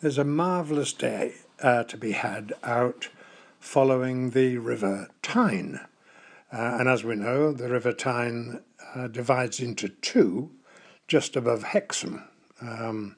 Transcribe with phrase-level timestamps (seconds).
[0.00, 3.08] There's a marvellous day uh, to be had out
[3.58, 5.80] following the River Tyne.
[6.52, 8.60] Uh, and as we know, the River Tyne
[8.94, 10.52] uh, divides into two
[11.08, 12.22] just above Hexham,
[12.60, 13.16] um,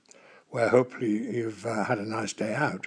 [0.49, 2.87] where hopefully you've uh, had a nice day out.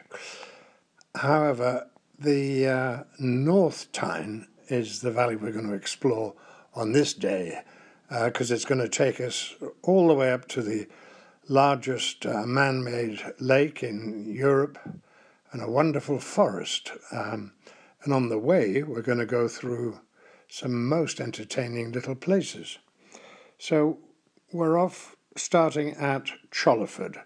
[1.14, 1.88] However,
[2.18, 6.34] the uh, North Tyne is the valley we're going to explore
[6.74, 7.62] on this day
[8.10, 9.54] because uh, it's going to take us
[9.84, 10.88] all the way up to the
[11.48, 14.78] largest uh, man made lake in Europe
[15.52, 16.92] and a wonderful forest.
[17.12, 17.52] Um,
[18.04, 20.00] and on the way, we're going to go through
[20.48, 22.78] some most entertaining little places.
[23.58, 23.98] So
[24.52, 27.22] we're off starting at Chollerford.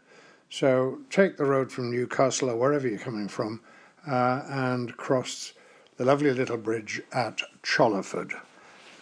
[0.50, 3.62] So take the road from Newcastle or wherever you're coming from
[4.08, 5.54] uh, and cross
[5.98, 8.34] the lovely little bridge at Chollerford.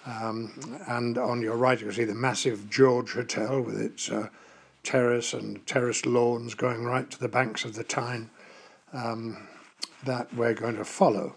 [0.06, 4.30] Um, and on your right, you'll see the massive George Hotel with its uh,
[4.86, 8.30] terrace and terraced lawns going right to the banks of the Tyne
[8.94, 9.48] um,
[10.06, 11.36] that we're going to follow.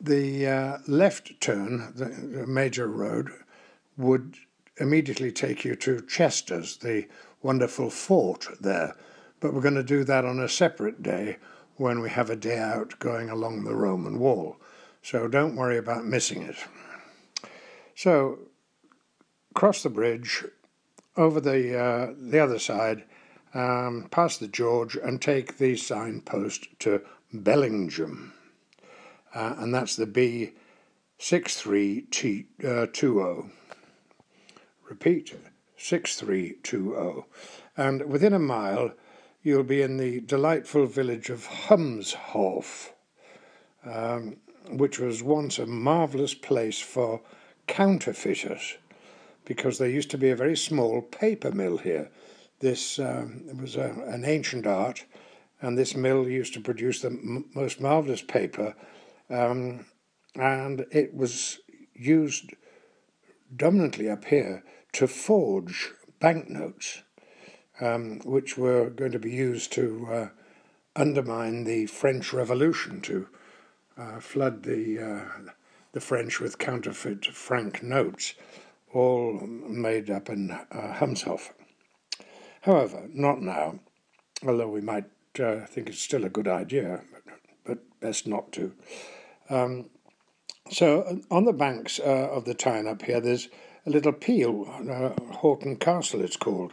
[0.00, 3.30] The uh, left turn, the, major road,
[3.96, 4.36] would
[4.78, 7.06] immediately take you to Chester's, the
[7.42, 8.96] wonderful fort there.
[9.40, 11.36] But we're going to do that on a separate day
[11.76, 14.56] when we have a day out going along the Roman wall.
[15.02, 16.56] So don't worry about missing it.
[17.96, 18.38] So
[19.54, 20.44] cross the bridge,
[21.16, 23.04] over the uh, the other side,
[23.54, 28.34] um, past the George, and take the signpost to Bellingham,
[29.34, 30.52] uh, and that's the B
[31.18, 33.50] six three T uh, two O.
[34.88, 35.34] Repeat
[35.76, 37.26] six three two O,
[37.76, 38.92] and within a mile
[39.42, 42.90] you'll be in the delightful village of Humshaugh,
[43.84, 44.36] um,
[44.70, 47.20] which was once a marvellous place for
[47.66, 48.76] counterfeiters
[49.44, 52.10] because there used to be a very small paper mill here.
[52.60, 55.04] This um, was a, an ancient art,
[55.60, 58.74] and this mill used to produce the m- most marvelous paper,
[59.30, 59.86] um,
[60.36, 61.58] and it was
[61.94, 62.52] used
[63.54, 67.02] dominantly up here to forge banknotes,
[67.80, 70.28] um, which were going to be used to uh,
[70.94, 73.28] undermine the French Revolution, to
[73.98, 75.52] uh, flood the uh,
[75.92, 78.34] the French with counterfeit franc notes
[78.92, 81.50] all made up in uh.
[82.62, 83.80] However, not now,
[84.46, 85.06] although we might
[85.40, 87.22] uh, think it's still a good idea, but,
[87.64, 88.72] but best not to.
[89.50, 89.86] Um,
[90.70, 93.48] so, uh, on the banks uh, of the Tyne up here, there's
[93.84, 96.72] a little peel, uh, Haughton Castle it's called,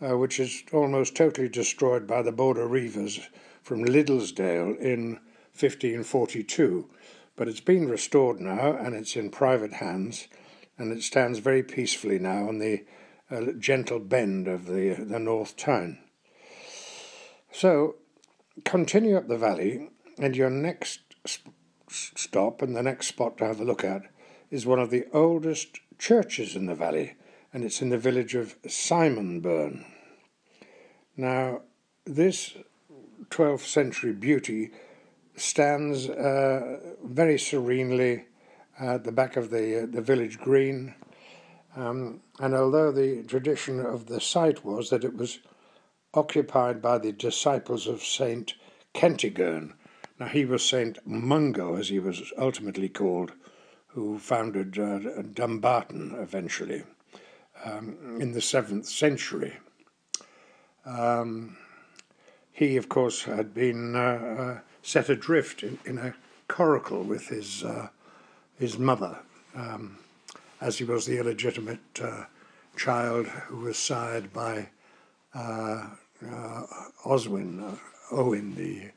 [0.00, 3.28] uh, which is almost totally destroyed by the Border Reivers
[3.62, 5.18] from Liddesdale in
[5.58, 6.88] 1542.
[7.34, 10.28] But it's been restored now and it's in private hands
[10.78, 12.84] and it stands very peacefully now on the
[13.30, 15.98] uh, gentle bend of the, the North Tyne.
[17.50, 17.96] So,
[18.64, 19.88] continue up the valley,
[20.18, 21.52] and your next sp-
[21.88, 24.02] stop and the next spot to have a look at
[24.50, 27.14] is one of the oldest churches in the valley,
[27.52, 29.84] and it's in the village of Simonburn.
[31.16, 31.62] Now,
[32.04, 32.54] this
[33.30, 34.70] 12th century beauty
[35.36, 38.26] stands uh, very serenely
[38.78, 40.94] at the back of the, the village green.
[41.74, 45.40] Um, and although the tradition of the site was that it was
[46.14, 48.54] occupied by the disciples of Saint
[48.94, 49.74] Kentigern,
[50.18, 53.32] now he was Saint Mungo, as he was ultimately called,
[53.88, 56.84] who founded uh, Dumbarton eventually
[57.64, 59.58] um, in the seventh century.
[60.84, 61.56] Um,
[62.52, 66.14] he, of course, had been uh, uh, set adrift in, in, a
[66.48, 67.88] coracle with his uh,
[68.58, 69.18] his mother,
[69.54, 69.98] um,
[70.60, 72.24] as he was the illegitimate uh,
[72.76, 74.68] child who was sired by
[75.34, 75.88] uh,
[76.26, 76.62] uh,
[77.04, 77.76] Oswin, uh,
[78.12, 78.90] Owen, the,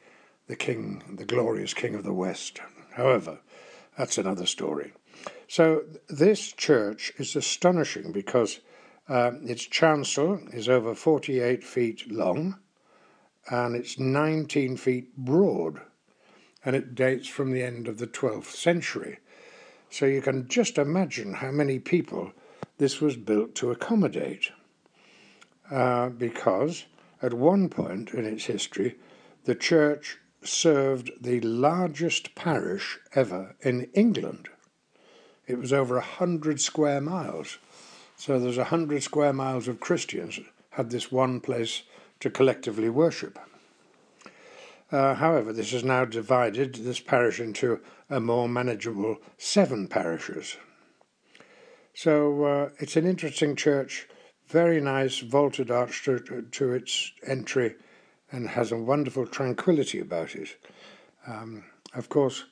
[0.47, 2.59] the king, the glorious king of the West.
[2.93, 3.39] However,
[3.97, 4.93] that's another story.
[5.47, 8.59] So this church is astonishing because
[9.07, 12.57] uh, its chancel is over 48 feet long
[13.49, 15.81] and it's 19 feet broad,
[16.63, 19.19] and it dates from the end of the 12th century.
[19.89, 22.31] So you can just imagine how many people
[22.77, 24.51] this was built to accommodate.
[25.69, 26.85] Uh, because
[27.21, 28.97] at one point in its history,
[29.45, 34.47] the church served the largest parish ever in England.
[35.47, 37.57] It was over a hundred square miles.
[38.15, 40.39] So there's a hundred square miles of Christians
[40.71, 41.83] had this one place
[42.19, 43.39] to collectively worship.
[44.91, 50.57] Uh, however, this has now divided this parish into a more manageable seven parishes.
[51.93, 54.07] So uh, it's an interesting church,
[54.47, 56.19] very nice vaulted arch to,
[56.51, 57.75] to its entry,
[58.31, 60.55] and has a wonderful tranquility about it.
[61.27, 62.45] Um, of course,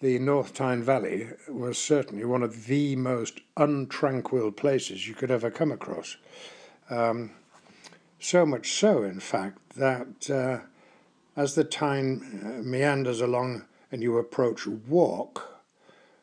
[0.00, 5.50] the North Tyne Valley was certainly one of the most untranquil places you could ever
[5.50, 6.16] come across.
[6.88, 7.32] Um,
[8.20, 10.60] so much so, in fact, that uh,
[11.36, 15.62] as the Tyne uh, meanders along and you approach Wark,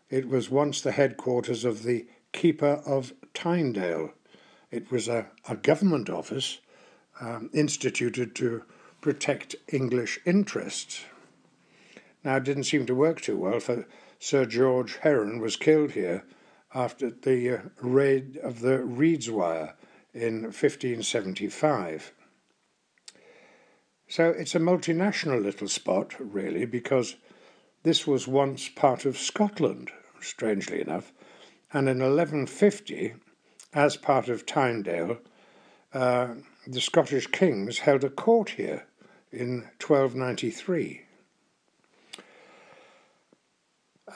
[0.10, 4.12] it was once the headquarters of the Keeper of Tynedale.
[4.72, 6.60] It was a, a government office
[7.20, 8.64] um, instituted to
[9.02, 11.06] protect English interests.
[12.24, 13.86] Now, it didn't seem to work too well, for
[14.20, 16.24] Sir George Heron was killed here
[16.74, 19.74] after the uh, raid of the Reidswire
[20.14, 22.14] in 1575.
[24.08, 27.16] So it's a multinational little spot, really, because
[27.86, 31.14] this was once part of Scotland, strangely enough,
[31.72, 33.14] and in 1150,
[33.76, 35.20] as part of Tynedale,
[35.94, 36.30] uh,
[36.66, 38.88] the Scottish kings held a court here
[39.32, 41.04] in 1293.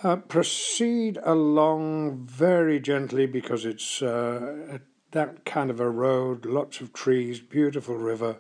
[0.02, 4.80] Uh, proceed along very gently because it's uh,
[5.12, 8.38] that kind of a road, lots of trees, beautiful river,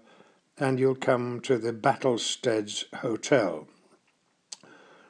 [0.58, 3.68] and you'll come to the Battlesteads Hotel,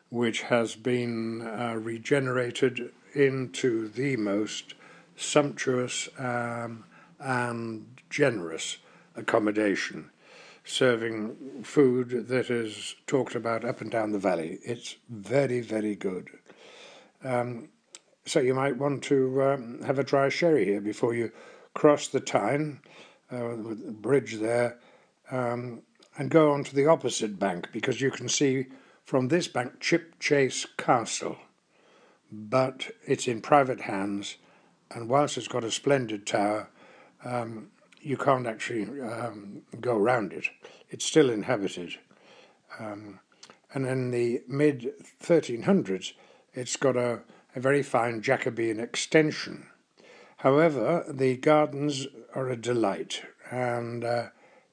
[0.10, 4.74] which has been uh, regenerated into the most
[5.16, 6.84] sumptuous um,
[7.20, 8.78] and generous
[9.16, 10.10] accommodation
[10.70, 14.60] serving food that is talked about up and down the valley.
[14.64, 16.30] It's very, very good.
[17.24, 17.70] Um,
[18.26, 21.32] so you might want to um, have a dry sherry here before you
[21.74, 22.82] cross the Tyne,
[23.32, 24.78] uh, the bridge there,
[25.32, 25.82] um,
[26.18, 28.68] and go on to the opposite bank because you can see
[29.10, 31.38] from this bank Chipchase Castle.
[32.32, 34.38] But it's in private hands,
[34.92, 36.70] and whilst it's got a splendid tower,
[37.26, 40.46] um, you can't actually um, go round it.
[40.92, 41.96] It's still inhabited.
[42.80, 43.20] Um,
[43.74, 44.92] and in the mid
[45.24, 46.14] 1300s,
[46.54, 47.22] it's got a,
[47.56, 49.66] a very fine Jacobean extension.
[50.38, 54.28] However, the gardens are a delight, and uh,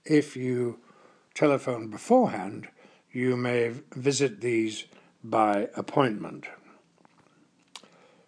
[0.05, 0.79] if you
[1.33, 2.69] telephone beforehand,
[3.17, 4.85] you may visit these
[5.25, 6.45] by appointment.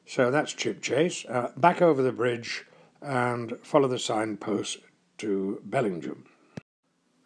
[0.07, 1.31] So that's Chipchase.
[1.31, 2.65] Uh, back over the bridge
[3.03, 4.79] and follow the signpost
[5.19, 6.25] to Bellingham.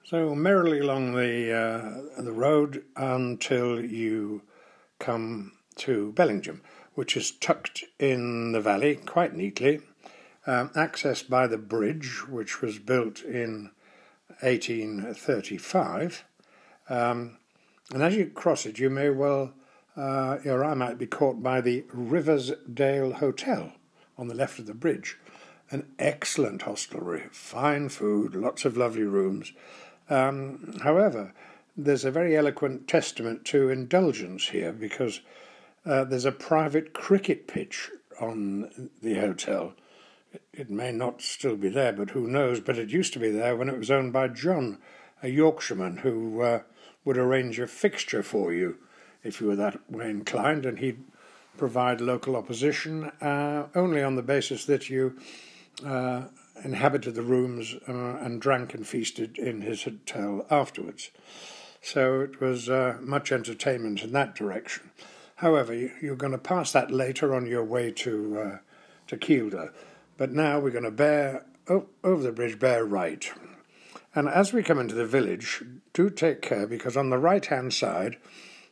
[0.04, 4.42] So merrily along the uh, the road until you
[4.98, 6.62] come to Bellingham,
[6.94, 9.80] which is tucked in the valley quite neatly,
[10.48, 13.70] um, accessed by the bridge, which was built in
[14.40, 16.24] 1835.
[16.88, 17.38] Um,
[17.92, 19.52] and as you cross it, you may well,
[19.96, 23.72] uh, your eye might be caught by the Riversdale Hotel
[24.16, 25.18] on the left of the bridge,
[25.70, 29.52] an excellent hostelry, fine food, lots of lovely rooms.
[30.08, 31.32] Um, however,
[31.76, 35.20] there's a very eloquent testament to indulgence here because
[35.86, 37.90] uh, there's a private cricket pitch
[38.20, 39.74] on the hotel.
[40.52, 42.60] It, may not still be there, but who knows?
[42.60, 44.78] But it used to be there when it was owned by John,
[45.22, 46.60] a Yorkshireman who uh,
[47.04, 48.78] would arrange a fixture for you
[49.22, 51.02] if you were that way inclined, and he'd
[51.56, 55.16] provide local opposition uh, only on the basis that you
[55.84, 56.22] uh,
[56.64, 61.10] inhabited the rooms uh, and drank and feasted in his hotel afterwards.
[61.80, 64.90] So it was uh, much entertainment in that direction.
[65.36, 68.58] However, you're going to pass that later on your way to uh,
[69.08, 69.72] to Kielder,
[70.16, 73.30] but now we're going to bear oh, over the bridge, bear right.
[74.14, 75.62] And as we come into the village,
[75.94, 78.16] do take care because on the right hand side,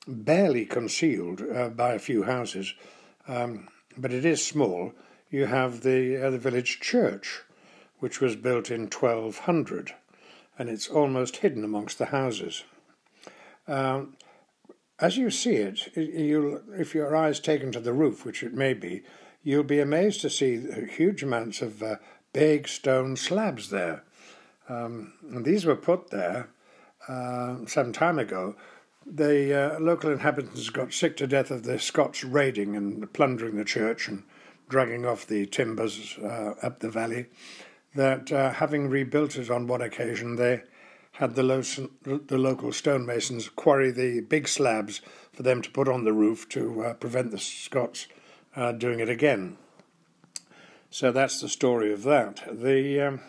[0.07, 2.75] barely concealed uh, by a few houses,
[3.27, 4.93] um, but it is small,
[5.31, 7.43] you have the, uh, the village church,
[7.99, 9.95] which was built in 1200,
[10.59, 12.65] and it's almost hidden amongst the houses.
[13.69, 14.17] Um,
[14.99, 19.03] as you see it, if your eyes taken to the roof, which it may be,
[19.43, 21.97] you'll be amazed to see huge amounts of uh,
[22.33, 24.03] big stone slabs there.
[24.71, 26.49] Um, and these were put there
[27.09, 28.55] uh, some time ago.
[29.05, 33.65] The uh, local inhabitants got sick to death of the Scots raiding and plundering the
[33.65, 34.23] church and
[34.69, 37.27] dragging off the timbers uh, up the valley,
[37.97, 40.63] that uh, having rebuilt it on one occasion, they
[41.13, 41.63] had the, lo-
[42.03, 45.01] the local stonemasons quarry the big slabs
[45.33, 48.07] for them to put on the roof to uh, prevent the Scots
[48.55, 49.59] uh, doing it again.
[50.91, 52.49] So that's the story of that.
[52.51, 53.21] The um,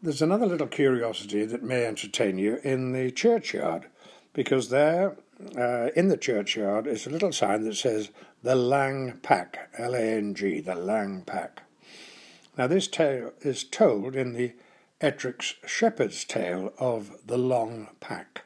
[0.00, 3.86] there's another little curiosity that may entertain you in the churchyard,
[4.32, 5.16] because there,
[5.56, 8.10] uh, in the churchyard, is a little sign that says
[8.42, 11.62] the Lang Pack, L A N G, the Lang Pack.
[12.56, 14.52] Now, this tale is told in the
[15.00, 18.42] Ettrick's Shepherd's Tale of the Long Pack.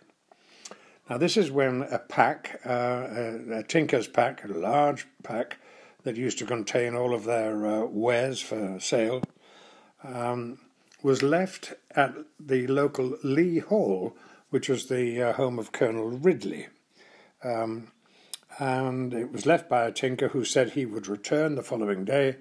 [1.08, 5.58] Now, this is when a pack, uh, a, a, tinker's pack, a large pack
[6.04, 9.22] that used to contain all of their uh, wares for sale,
[10.04, 10.58] um,
[11.02, 14.16] was left at the local Lee Hall,
[14.50, 16.68] which was the uh, home of Colonel Ridley.
[17.42, 17.88] Um,
[18.58, 22.36] and it was left by a tinker who said he would return the following day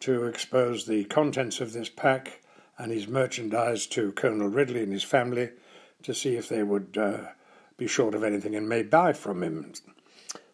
[0.00, 2.40] to expose the contents of this pack
[2.78, 5.50] and his merchandise to Colonel Ridley and his family
[6.04, 7.28] to see if they would uh,
[7.76, 9.72] be short of anything and may buy from him.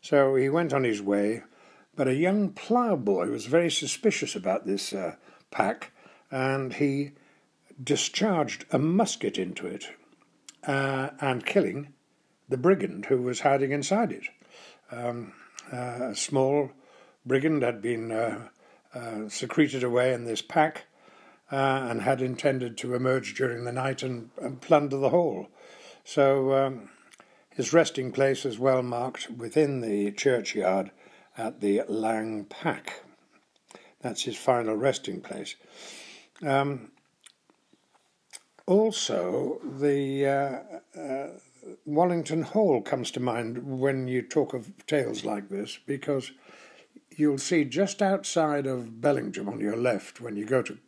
[0.00, 1.42] So he went on his way,
[1.94, 5.16] but a young ploughboy was very suspicious about this uh,
[5.50, 5.92] pack
[6.30, 7.12] and he
[7.82, 9.88] discharged a musket into it
[10.66, 11.92] uh, and killing
[12.48, 14.28] the brigand who was hiding inside it.
[14.90, 15.32] Um,
[15.72, 16.70] uh, a small
[17.24, 18.48] brigand had been uh,
[18.94, 20.84] uh, secreted away in this pack
[21.50, 25.48] uh, and had intended to emerge during the night and, and plunder the hall.
[26.04, 26.90] So um,
[27.50, 30.90] his resting place is well marked within the churchyard
[31.36, 33.02] at the Lang Pack.
[34.00, 35.56] That's his final resting place.
[36.42, 36.90] Um,
[38.66, 41.28] also, the uh, uh,
[41.84, 46.32] Wallington Hall comes to mind when you talk of tales like this because
[47.10, 50.78] you'll see just outside of Bellingham on your left when you go to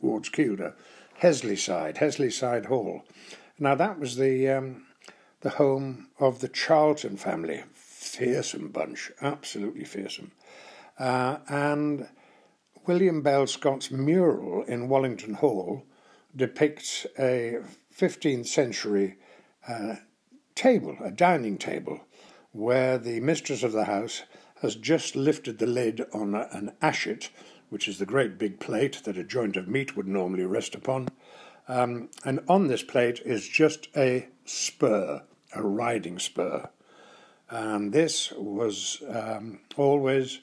[0.00, 0.74] towards Kielder,
[1.20, 3.02] Hesleyside, Hesley Side Hall.
[3.58, 4.86] Now that was the um,
[5.40, 10.32] the home of the Charlton family, fearsome bunch, absolutely fearsome,
[10.98, 12.08] uh, and
[12.86, 15.84] William Bell Scott's mural in Wallington Hall
[16.36, 17.58] depicts a
[17.96, 19.16] 15th century
[19.66, 19.96] uh,
[20.54, 22.00] table, a dining table,
[22.52, 24.22] where the mistress of the house
[24.62, 27.30] has just lifted the lid on a, an ashet,
[27.68, 31.08] which is the great big plate that a joint of meat would normally rest upon.
[31.68, 35.22] Um, and on this plate is just a spur,
[35.54, 36.68] a riding spur.
[37.50, 40.40] And this was um, always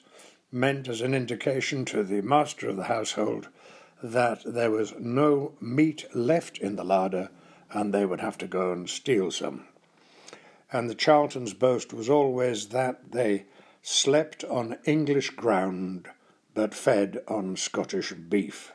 [0.52, 3.48] meant as an indication to the master of the household
[4.02, 7.30] that there was no meat left in the larder
[7.70, 9.64] and they would have to go and steal some.
[10.72, 13.46] And the Charltons' boast was always that they
[13.82, 16.08] slept on English ground
[16.54, 18.72] but fed on Scottish beef.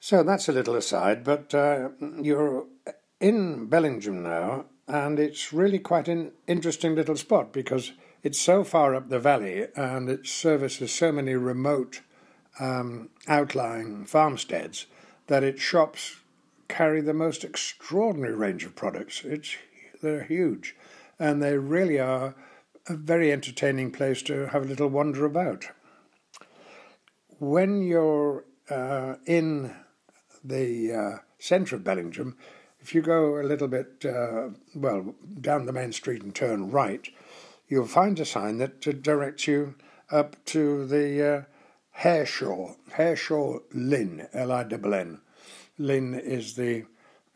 [0.00, 2.66] So that's a little aside, but uh, you're
[3.20, 7.92] in Bellingham now, and it's really quite an interesting little spot because
[8.22, 12.00] it's so far up the valley and it services so many remote
[12.58, 14.86] um, outlying farmsteads
[15.26, 16.16] that its shops
[16.68, 19.22] carry the most extraordinary range of products.
[19.24, 19.56] It's,
[20.02, 20.76] they're huge,
[21.18, 22.34] and they really are
[22.88, 25.68] a very entertaining place to have a little wander about.
[27.38, 29.74] When you're uh, in
[30.44, 32.36] the uh, centre of Bellingham,
[32.80, 37.08] if you go a little bit, uh, well, down the main street and turn right,
[37.68, 39.74] you'll find a sign that directs you
[40.10, 41.46] up to the
[41.98, 45.20] uh, Hareshaw, Hareshaw Linn, L-I-N-N.
[45.78, 46.84] Linn is the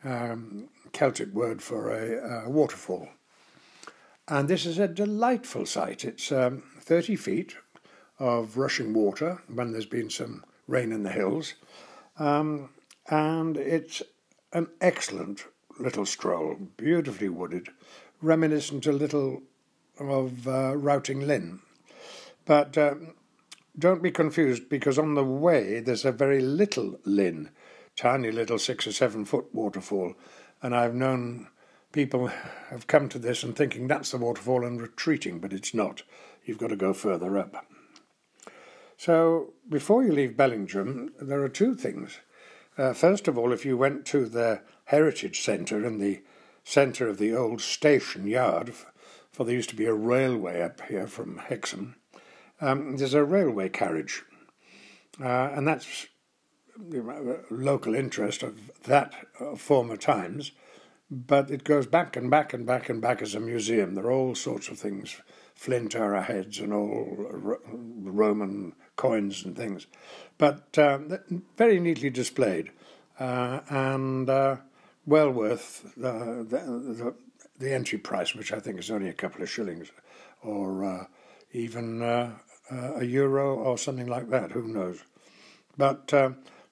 [0.05, 3.09] um, Celtic word for a, a waterfall.
[4.29, 6.05] And this is a delightful sight.
[6.05, 7.57] It's um, 30 feet
[8.19, 11.55] of rushing water when there's been some rain in the hills.
[12.19, 12.71] Um,
[13.09, 14.03] and it's
[14.53, 15.47] an excellent
[15.79, 17.69] little stroll, beautifully wooded,
[18.21, 19.43] reminiscent a little
[19.99, 21.61] of uh, Roughting Linn.
[22.45, 23.15] But um,
[23.79, 27.51] don't be confused because on the way there's a very little Linn,
[27.97, 30.15] tiny little six or seven foot waterfall,
[30.63, 31.49] and I've known
[31.93, 32.29] people
[32.71, 36.03] have come to this and thinking that's the waterfall and retreating, but it's not.
[36.45, 37.67] You've got to go further up.
[38.97, 42.19] So before you leave Bellingham, there are two things.
[42.79, 46.23] Uh, first of all, if you went to the Heritage Centre in the
[46.65, 48.73] centre of the old station yard,
[49.31, 51.97] for there used to be a railway up here from Hexham,
[52.63, 54.23] um, there's a railway carriage,
[55.23, 56.07] uh, and that's
[57.51, 60.53] local interest of that uh, former times
[61.13, 63.95] but it goes back and back and back and back as a museum.
[63.95, 65.21] There are all sorts of things,
[65.55, 67.29] flint arrowheads and all
[67.71, 69.87] Roman coins and things,
[70.39, 70.99] but uh,
[71.59, 72.71] very neatly displayed
[73.21, 74.57] uh, and uh,
[75.05, 77.15] well worth the, the,
[77.59, 79.93] the, entry price, which I think is only a couple of shillings
[80.43, 81.05] or uh,
[81.53, 82.01] even
[82.73, 84.53] uh, a euro or something like that.
[84.53, 85.03] Who knows?
[85.77, 86.13] But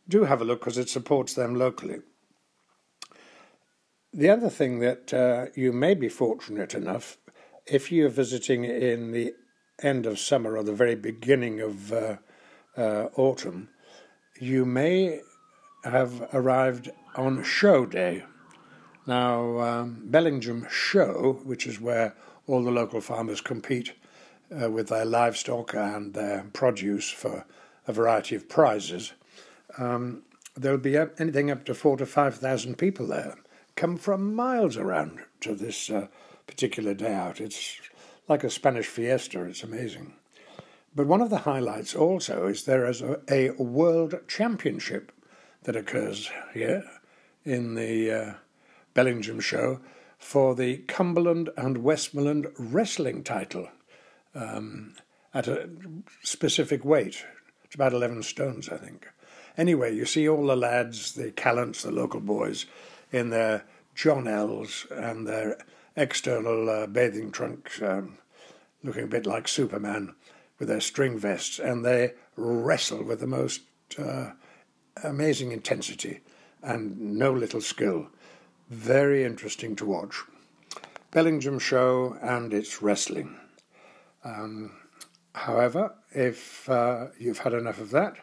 [0.09, 2.01] do have a look because it supports them locally.
[4.13, 7.17] The other thing that uh, you may be fortunate enough,
[7.67, 9.35] if you're visiting in the
[9.83, 12.17] end of summer or the very beginning of uh,
[12.77, 13.69] uh, autumn,
[14.41, 15.21] you may
[15.85, 18.25] have arrived on show day.
[19.07, 22.17] Now, um, Bellingham Show, which is where
[22.47, 23.93] all the local farmers compete
[24.51, 27.45] uh, with their livestock and their produce for
[27.87, 29.13] a variety of prizes,
[29.79, 30.23] um,
[30.57, 33.37] there'll be anything up to four to five thousand people there.
[33.77, 36.09] Come from miles around to this uh,
[36.47, 37.41] particular day out.
[37.41, 37.81] It's
[38.29, 39.45] like a Spanish fiesta.
[39.45, 40.15] It's amazing.
[40.95, 45.13] But one of the highlights also is there is a, a world championship
[45.63, 46.85] that occurs here
[47.45, 48.35] in the uh,
[48.95, 49.81] Bellingham show
[50.19, 53.69] for the Cumberland and Westmorland wrestling title
[54.35, 54.95] um,
[55.33, 55.69] at a
[56.23, 57.25] specific weight.
[57.65, 59.09] It's about 11 stones, I think.
[59.57, 62.67] Anyway, you see all the lads, the Callants, the local boys,
[63.13, 65.59] in their John L's and their
[65.97, 68.19] external uh, bathing trunks, um,
[68.83, 70.15] looking a bit like Superman,
[70.59, 73.63] with their string vests, and they wrestle with the most
[73.99, 74.31] uh,
[75.03, 76.21] amazing intensity
[76.63, 78.09] and no little skill.
[78.69, 80.23] Very interesting to watch.
[81.11, 83.37] Bellingham Show and its wrestling.
[84.25, 84.73] Um,
[85.35, 88.17] however, if uh, you've had enough of that,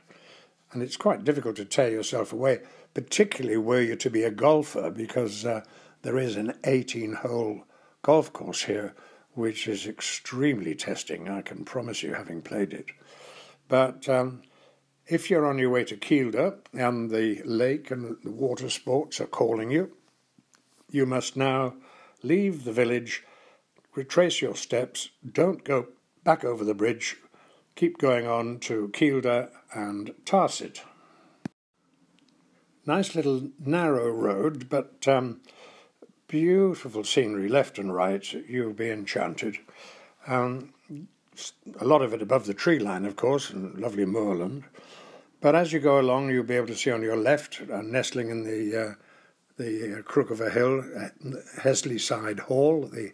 [0.72, 2.60] and it's quite difficult to tear yourself away,
[2.94, 5.62] particularly were you to be a golfer, because uh,
[6.02, 7.64] there is an 18 hole
[8.02, 8.96] golf course here,
[9.34, 12.88] which is extremely testing, I can promise you, having played it.
[13.68, 14.42] But um,
[15.08, 19.28] if you're on your way to Kielder and the lake and the water sports are
[19.28, 19.92] calling you,
[20.90, 21.76] you must now
[22.24, 23.24] leave the village,
[23.98, 25.88] retrace your steps, don't go
[26.24, 27.18] back over the bridge,
[27.76, 30.82] keep going on to Kielder and Tarset.
[32.86, 35.42] Nice little narrow road, but um,
[36.28, 38.32] beautiful scenery left and right.
[38.48, 39.58] You'll be enchanted.
[40.28, 40.74] Um,
[41.80, 44.64] a lot of it above the tree line, of course, and lovely moorland.
[45.42, 48.30] But as you go along, you'll be able to see on your left, uh, nestling
[48.30, 48.94] in the uh,
[49.58, 50.84] the uh, crook of a hill,
[51.62, 53.12] Hesleyside Hall, the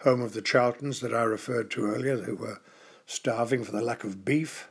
[0.00, 2.60] home of the Charltons that I referred to earlier, who were
[3.06, 4.68] starving for the lack of beef.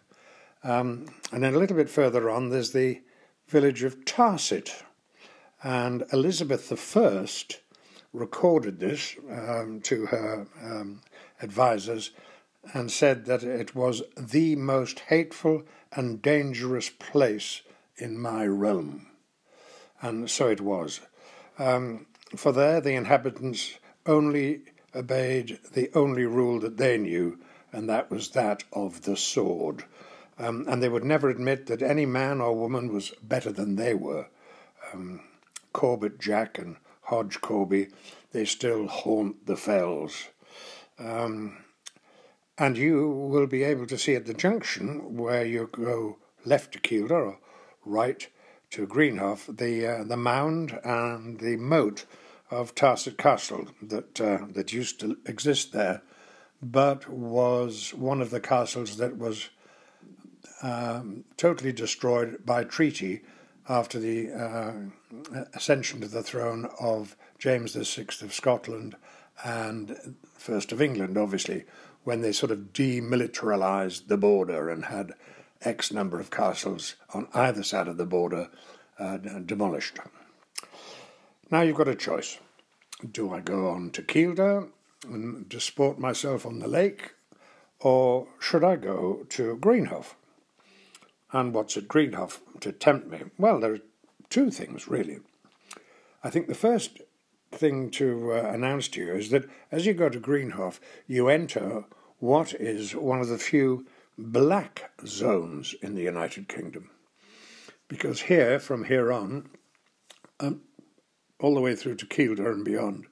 [0.64, 3.02] Um, and then a little bit further on, there's the
[3.48, 4.84] village of Tarset.
[5.64, 7.28] And Elizabeth I
[8.14, 11.02] recorded this um, to her um,
[11.42, 12.12] advisers
[12.74, 17.62] and said that it was the most hateful and dangerous place
[17.98, 19.08] in my realm.
[20.02, 21.02] And so it was.
[21.58, 24.62] Um, for there the inhabitants only
[24.96, 27.40] obeyed the only rule that they knew,
[27.72, 29.84] and that was that of the sword.
[30.38, 33.94] Um, and they would never admit that any man or woman was better than they
[33.94, 34.28] were.
[34.94, 35.22] Um,
[35.74, 37.88] Corbett Jack and Hodge Corby,
[38.32, 40.28] they still haunt the fells.
[40.98, 41.58] Um,
[42.58, 46.80] and you will be able to see at the junction where you go left to
[46.80, 47.40] Kielder or
[47.86, 48.28] right
[48.72, 52.06] to Greenhaugh the uh, the mound and the moat
[52.56, 56.02] of Tarset Castle that uh, that used to exist there,
[56.62, 59.50] but was one of the castles that was
[60.64, 63.22] um, totally destroyed by treaty
[63.68, 64.74] after the uh,
[65.54, 68.96] ascension to the throne of James VI of Scotland
[69.44, 71.66] and first of England, obviously,
[72.04, 75.14] when they sort of demilitarized the border and had
[75.62, 78.50] X number of castles on either side of the border
[79.00, 80.00] uh, demolished.
[81.52, 82.40] Now you've got a choice.
[83.12, 84.70] Do I go on to Kielder
[85.04, 87.14] and disport myself on the lake,
[87.80, 90.14] or should I go to Greenhaugh?
[91.32, 93.20] And what's at Greenhaugh to tempt me?
[93.38, 93.82] Well, there are
[94.30, 95.20] two things, really.
[96.24, 97.02] I think the first
[97.52, 101.84] thing to uh, announce to you is that as you go to Greenhaugh, you enter
[102.20, 103.86] what is one of the few
[104.18, 106.90] black zones in the United Kingdom.
[107.88, 109.50] Because here, from here on,
[110.40, 110.62] um,
[111.40, 113.06] all the way through to Kielder and beyond,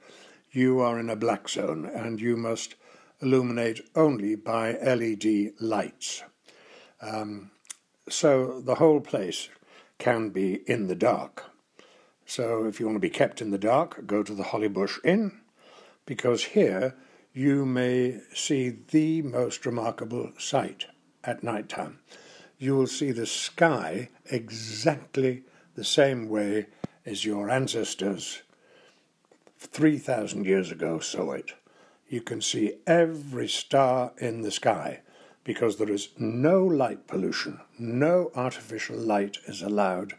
[0.52, 2.76] you are in a black zone and you must
[3.22, 6.24] illuminate only by LED lights.
[7.02, 7.52] Um,
[8.10, 9.50] so the whole place
[9.98, 11.46] can be in the dark.
[12.26, 15.40] So if you want to be kept in the dark, go to the Hollybush Inn,
[16.06, 16.96] because here
[17.34, 20.86] you may see the most remarkable sight
[21.24, 22.00] at night time.
[22.58, 25.44] You will see the sky exactly
[25.76, 26.68] the same way
[27.06, 28.42] as your ancestors
[29.58, 31.54] 3,000 years ago saw it.
[32.08, 35.02] You can see every star in the sky
[35.44, 40.14] because there is no light pollution, no artificial light is allowed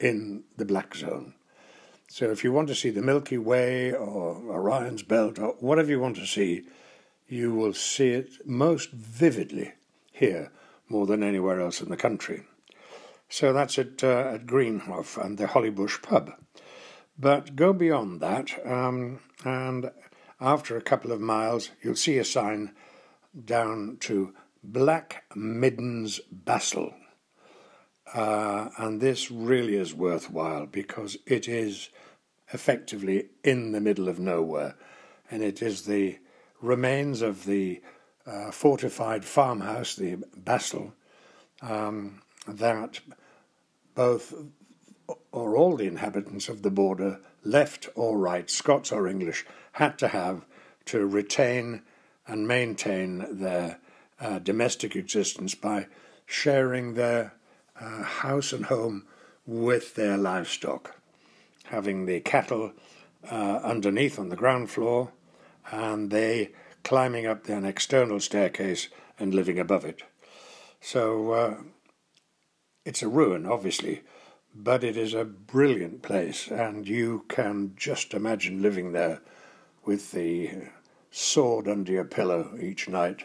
[0.00, 1.34] in the black zone.
[2.08, 6.00] So if you want to see the Milky Way or Orion's Belt or whatever you
[6.00, 6.64] want to see,
[7.28, 9.72] you will see it most vividly
[10.12, 10.52] here
[10.88, 12.44] more than anywhere else in the country.
[13.34, 16.34] So that's at, uh, at Greenhaugh and the Hollybush pub.
[17.18, 19.90] But go beyond that, um, and
[20.40, 22.70] after a couple of miles, you'll see a sign
[23.44, 26.94] down to Black Middens Bastle.
[28.14, 31.88] Uh, and this really is worthwhile because it is
[32.52, 34.76] effectively in the middle of nowhere.
[35.28, 36.20] And it is the
[36.62, 37.82] remains of the
[38.26, 40.94] uh, fortified farmhouse, the Bastle,
[41.62, 43.00] um, that
[43.94, 44.34] both
[45.32, 50.08] or all the inhabitants of the border, left or right, Scots or English, had to
[50.08, 50.44] have
[50.86, 51.82] to retain
[52.26, 53.78] and maintain their
[54.20, 55.86] uh, domestic existence by
[56.26, 57.34] sharing their
[57.80, 59.04] uh, house and home
[59.46, 60.96] with their livestock,
[61.64, 62.72] having the cattle
[63.30, 65.12] uh, underneath on the ground floor,
[65.70, 66.50] and they
[66.82, 70.02] climbing up an external staircase and living above it.
[70.80, 71.54] So uh,
[72.84, 74.02] it's a ruin, obviously,
[74.54, 79.20] but it is a brilliant place, and you can just imagine living there
[79.84, 80.50] with the
[81.10, 83.24] sword under your pillow each night,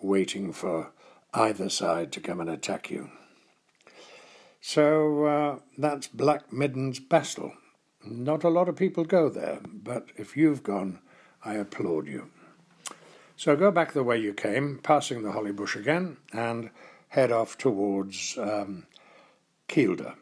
[0.00, 0.92] waiting for
[1.34, 3.10] either side to come and attack you.
[4.60, 7.54] So uh, that's Black Middens Bastle.
[8.04, 11.00] Not a lot of people go there, but if you've gone,
[11.44, 12.30] I applaud you.
[13.36, 16.70] So go back the way you came, passing the holly bush again, and
[17.08, 18.86] head off towards um,
[19.70, 20.14] Kielder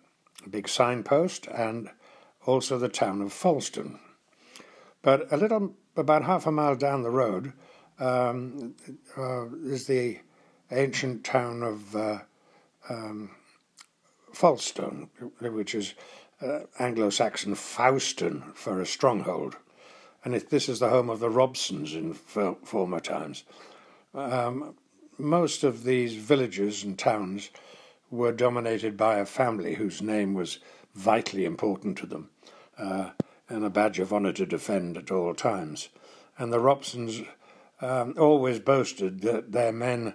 [0.45, 1.91] a big signpost, and
[2.47, 3.99] also the town of Falstone.
[5.03, 7.53] But a little, about half a mile down the road,
[7.99, 8.75] um,
[9.17, 10.19] uh, is the
[10.71, 12.19] ancient town of uh,
[12.89, 13.31] um,
[14.33, 15.09] Falstone,
[15.41, 15.95] which is
[16.41, 19.57] uh, Anglo-Saxon Fauston for a stronghold,
[20.25, 23.45] and it, this is the home of the Robsons in former times.
[24.15, 24.75] Um,
[25.19, 27.51] most of these villages and towns
[28.11, 30.59] were dominated by a family whose name was
[30.95, 32.31] vitally important to them
[32.79, 33.11] uh,
[33.49, 35.89] and a badge of honour to defend at all times.
[36.39, 37.27] And the Robsons
[37.81, 40.15] um, always boasted that their men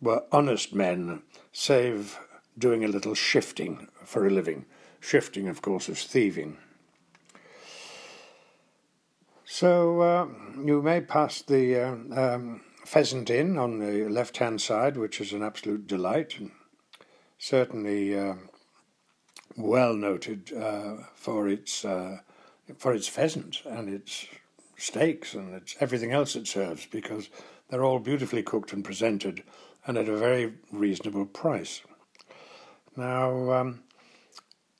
[0.00, 1.22] were honest men,
[1.52, 2.18] save
[2.56, 4.64] doing a little shifting for a living.
[5.00, 6.58] Shifting, of course, is thieving.
[9.44, 10.26] So uh,
[10.64, 15.32] you may pass the uh, um, Pheasant Inn on the left hand side, which is
[15.32, 16.38] an absolute delight.
[16.38, 16.50] And
[17.38, 18.34] certainly uh,
[19.56, 22.18] well noted uh, for its uh,
[22.76, 24.26] for its pheasant and its
[24.76, 27.30] steaks and its everything else it serves because
[27.68, 29.42] they're all beautifully cooked and presented
[29.86, 31.82] and at a very reasonable price.
[32.96, 33.82] Now, um,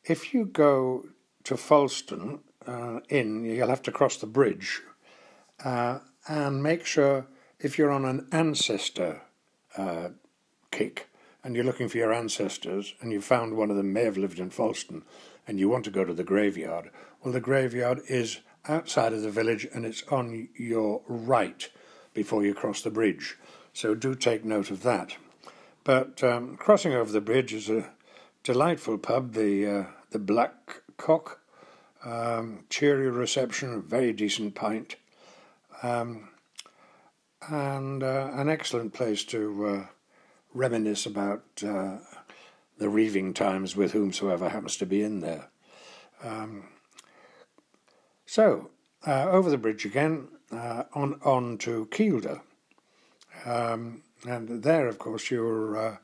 [0.05, 1.07] if you go
[1.45, 4.83] to Falstone uh, Inn, you'll have to cross the bridge
[5.65, 7.27] uh, and make sure
[7.59, 9.23] if you're on an ancestor
[9.77, 10.11] uh,
[10.71, 11.08] kick
[11.43, 14.39] and you're looking for your ancestors and you found one of them may have lived
[14.39, 15.03] in Falstone
[15.47, 16.91] and you want to go to the graveyard,
[17.23, 21.69] well, the graveyard is outside of the village and it's on your right
[22.13, 23.37] before you cross the bridge.
[23.73, 25.17] So do take note of that.
[25.85, 27.91] But um, crossing over the bridge is a
[28.43, 31.41] delightful pub, the uh, the Black Cock.
[32.05, 34.95] Um, cheery reception, a very decent pint,
[35.83, 36.29] um,
[37.49, 39.87] and uh, an excellent place to uh,
[40.59, 41.99] reminisce about uh,
[42.79, 45.49] the reaving times with whomsoever happens to be in there.
[46.23, 46.69] Um,
[48.27, 48.71] so,
[49.07, 52.41] uh, over the bridge again, uh, on, on to Kielder.
[53.47, 55.97] Um, and there, of course, you're uh,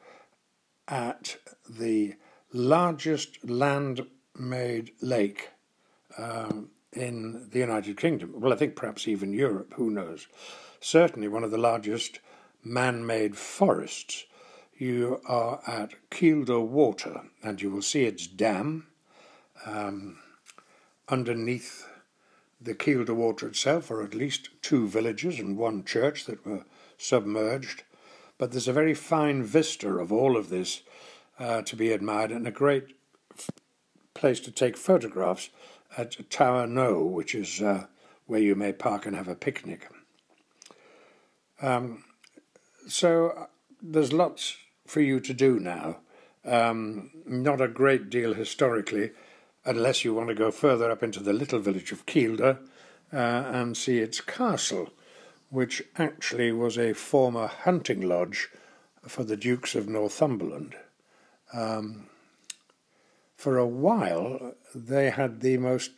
[0.87, 1.37] at
[1.69, 2.15] the
[2.53, 4.07] largest land
[4.39, 5.51] made lake
[6.17, 8.35] um, in the United Kingdom.
[8.37, 10.29] Well, I think perhaps even Europe, who knows?
[10.81, 12.21] Certainly one of the largest
[12.63, 14.27] man made forests
[14.79, 18.87] you are at Kielder Water, and you will see its dam
[19.67, 20.19] um,
[21.09, 21.87] underneath
[22.61, 26.65] the Kielder Water itself are at least two villages and one church that were
[26.97, 27.83] submerged.
[28.39, 30.83] But there's a very fine vista of all of this
[31.39, 32.97] uh, to be admired and a great
[33.37, 33.51] f-
[34.15, 35.51] place to take photographs
[35.97, 37.87] at Tower Knowe, which is uh,
[38.27, 39.89] where you may park and have a picnic.
[41.61, 42.05] Um,
[42.89, 43.47] so uh,
[43.83, 44.57] there's lots
[44.87, 45.99] for you to do now.
[46.45, 49.13] Um, not a great deal historically,
[49.65, 52.59] unless you want to go further up into the little village of Kielder
[53.13, 54.91] uh, and see its castle,
[55.49, 58.51] which actually was a former hunting lodge
[59.07, 60.75] for the Dukes of Northumberland.
[61.53, 62.09] Um,
[63.37, 65.93] for a while, they had the most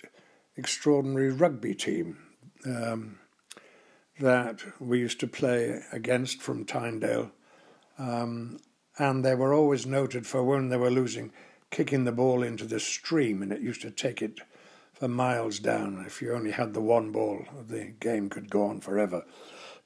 [0.57, 2.19] extraordinary rugby team
[2.65, 3.19] um,
[4.19, 7.31] that we used to play against from Tynedale.
[7.99, 8.59] Um,
[8.99, 11.33] and they were always noted for when they were losing
[11.71, 14.41] kicking the ball into the stream, and it used to take it
[14.95, 16.05] for miles down.
[16.07, 19.25] If you only had the one ball, the game could go on forever.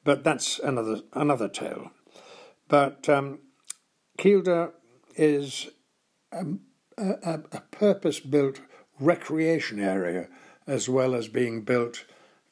[0.04, 1.90] But that's another another tale.
[2.68, 3.40] But um,
[4.18, 4.72] Kielder
[5.16, 5.68] is
[6.30, 6.44] a,
[6.96, 8.60] a, a purpose-built
[9.00, 10.28] recreation area
[10.66, 12.04] as well as being built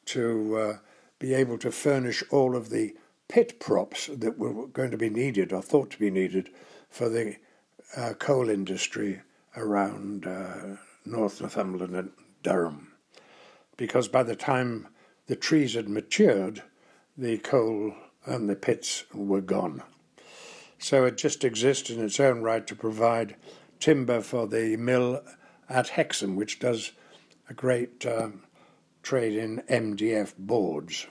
[0.07, 0.79] to uh,
[1.18, 2.97] be able to furnish all of the
[3.29, 6.49] pit props that were going to be needed or thought to be needed
[6.88, 7.37] for the
[7.97, 9.21] uh, coal industry
[9.57, 12.11] around uh, North Northumberland and
[12.43, 12.93] Durham.
[13.77, 14.88] Because by the time
[15.27, 16.62] the trees had matured,
[17.17, 19.83] the coal and the pits were gone.
[20.79, 23.37] So it just exists in its own right to provide
[23.81, 25.23] timber for the mill
[25.69, 26.93] at Hexham, which does
[27.49, 28.43] a great um,
[29.03, 31.07] trade in MDF boards.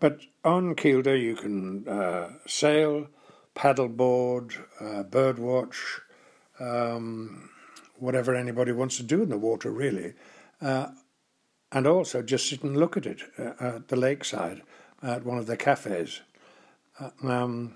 [0.00, 3.08] But on Kielder, you can uh, sail,
[3.54, 6.00] paddleboard, uh, birdwatch,
[6.58, 7.50] um,
[7.98, 10.14] whatever anybody wants to do in the water, really.
[10.60, 10.88] Uh,
[11.70, 14.62] and also just sit and look at it uh, at the lakeside
[15.02, 16.20] at one of the cafes.
[17.00, 17.74] Uh, um,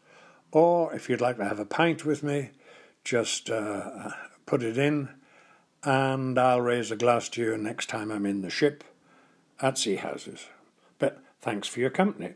[0.53, 2.51] or if you'd like to have a pint with me,
[3.05, 4.11] just uh,
[4.45, 5.09] put it in,
[5.85, 8.85] and I'll raise a glass to you next time I'm in the ship
[9.63, 10.47] at Seahouses.
[10.99, 12.35] But thanks for your company.